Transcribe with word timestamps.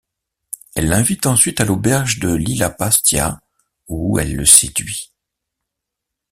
Elle 0.73 0.87
l'invite 0.89 1.27
ensuite 1.27 1.61
à 1.61 1.63
l'auberge 1.65 2.17
de 2.17 2.33
Lillas 2.33 2.71
Pastia 2.71 3.39
où 3.87 4.17
elle 4.17 4.35
le 4.35 4.47
séduit. 4.47 5.11